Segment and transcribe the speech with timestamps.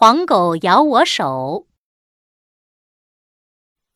[0.00, 1.66] 黄狗咬我手。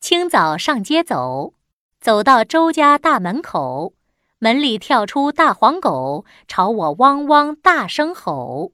[0.01, 1.53] 清早上街走，
[2.01, 3.93] 走到周家大门口，
[4.37, 8.73] 门里跳出大黄狗，朝我汪汪大声吼。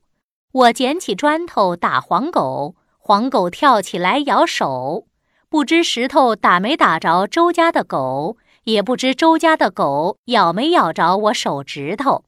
[0.52, 5.06] 我捡起砖头打黄狗，黄狗跳起来咬手，
[5.50, 8.38] 不知石头打没打着周家的狗。
[8.64, 12.26] 也不知周家的狗咬没咬着我手指头。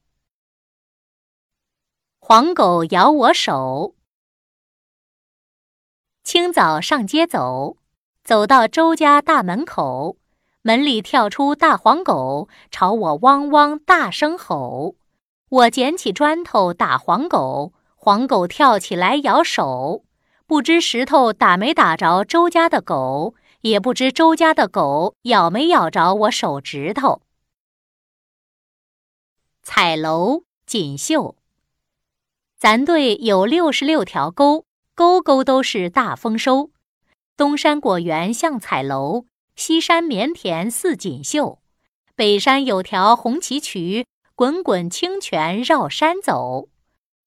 [2.20, 3.96] 黄狗咬我手。
[6.24, 7.78] 清早上街走，
[8.24, 10.18] 走到周家大门口，
[10.62, 14.96] 门里跳出大黄狗，朝我汪汪大声吼。
[15.50, 20.04] 我捡起砖头打黄狗，黄狗跳起来咬手，
[20.46, 23.36] 不知石头打没打着周家的狗。
[23.62, 27.22] 也不知周家的狗咬没咬着我手指头。
[29.62, 31.36] 彩楼锦绣，
[32.58, 34.66] 咱队有六十六条沟，
[35.02, 36.70] 沟沟都是大丰收。
[37.36, 41.58] 东山果园像彩楼，西山棉田似锦绣。
[42.16, 46.70] 北山有条红旗渠，滚滚清泉绕山走。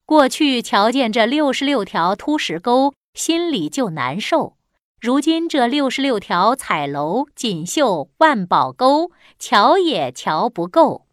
[0.07, 4.57] 过去瞧见这六十六条凸石沟，心里就难受。
[5.01, 11.07] 如今这六十六条彩楼锦绣万宝沟，瞧也瞧不够。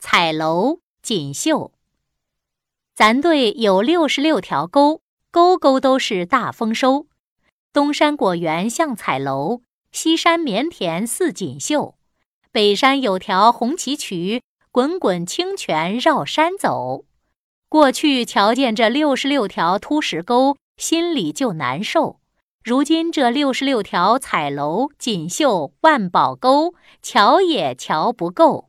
[0.00, 1.72] 彩楼锦绣，
[2.94, 5.00] 咱队有六十六条沟，
[5.32, 7.08] 沟沟都是大丰收。
[7.72, 11.96] 东山果园像彩楼，西山棉田似锦绣，
[12.52, 14.42] 北山有条红旗渠。
[14.70, 17.04] 滚滚清泉绕山走，
[17.68, 22.20] 过去瞧见这六十六条凸石沟，心里就难受。
[22.62, 28.68] 如今这六十六条彩楼锦绣万宝沟，瞧也瞧不够。